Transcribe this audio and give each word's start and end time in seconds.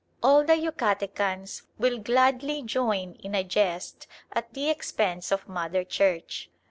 All 0.23 0.43
the 0.43 0.53
Yucatecans 0.55 1.61
will 1.77 1.99
gladly 1.99 2.63
join 2.63 3.13
in 3.21 3.35
a 3.35 3.43
jest 3.43 4.07
at 4.33 4.51
the 4.55 4.67
expense 4.67 5.31
of 5.31 5.47
Mother 5.47 5.83
Church. 5.83 6.49